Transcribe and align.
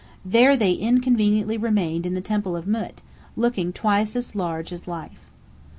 There 0.25 0.57
they 0.57 0.73
inconveniently 0.73 1.59
remained 1.59 2.07
in 2.07 2.15
the 2.15 2.21
Temple 2.21 2.55
of 2.55 2.65
Mût, 2.65 2.93
looking 3.35 3.71
twice 3.71 4.15
as 4.15 4.33
large 4.33 4.73
as 4.73 4.87
life. 4.87 5.29